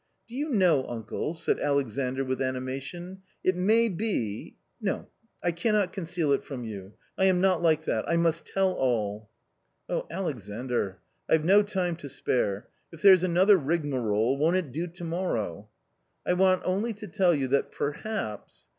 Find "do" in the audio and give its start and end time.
0.27-0.33, 14.71-14.87